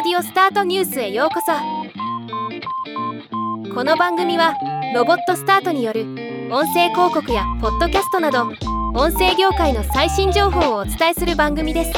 [0.00, 1.50] オスタートニュースへようこそ。
[3.74, 4.54] この番組は
[4.94, 6.02] ロボットスタートによる
[6.52, 8.44] 音声広告やポッドキャストなど
[8.94, 11.92] 音声業界の最新情報をお伝えする番組です。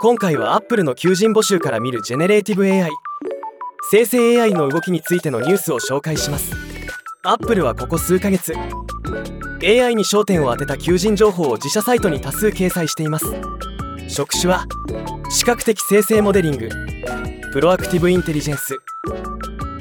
[0.00, 2.90] 今回はアップルの求人募集から見るジェネレーティブ AI
[3.90, 6.54] 生成 AI の動きについてのニュースを紹介します。
[7.22, 8.54] アップルはここ数ヶ月
[9.62, 13.26] AI に焦点を当てた求人情報を自社サイトに多数掲載しています。
[14.08, 14.66] 職種は
[15.30, 16.68] 視覚的生成モデリング
[17.52, 18.78] プロアクティブインテリジェンス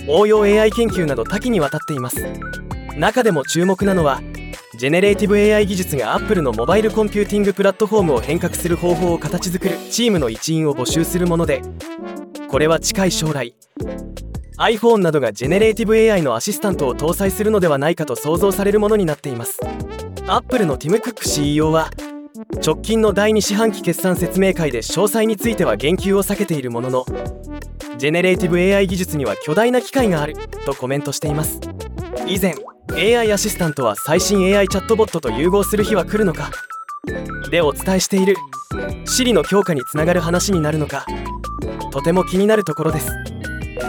[0.08, 2.26] 応用 AI 研究など多岐にわたっています。
[2.98, 4.22] 中でも注目なのは
[4.78, 11.62] ジェネレーティブ AI 技術がアップルのモバイルコンピューティングプラットフォームを変革する方法を形作るチームの一員を募集するもので
[12.50, 13.56] これは近い将来
[14.58, 19.60] iPhone などがジェネレーティブ AI のアシスタントを搭載するのではないかと想像されるものになっています。
[20.28, 21.90] アップルのティム・クック CEO は
[22.66, 27.06] 直近の第2四半期決算説明会で詳細については言及を避けているものの
[27.98, 31.60] ジェネレーティブ AI 技術には巨大な機会があるとコメントしています。
[32.28, 32.56] 以前
[32.92, 36.52] AI アシスタントは最新 AI チャットボットと融合する日は来るのか
[37.50, 38.36] でお伝えしている
[39.06, 41.06] Siri の強化につながる話になるのか
[41.92, 43.33] とても気になるところです。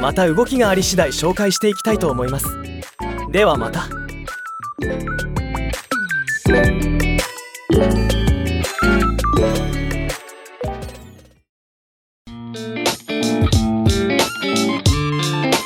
[0.00, 2.46] また動きがあり次第紹介していきたいと思います。
[3.30, 3.88] ではまた。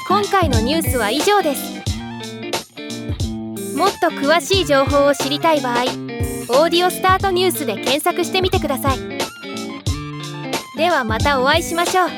[0.09, 1.79] 今回のニュースは以上です。
[3.77, 5.83] もっと詳しい情報を知りたい場合
[6.63, 8.99] 「オーディオスタートニュース」で検索してみてください。
[10.77, 12.09] ではまたお会いしましょう。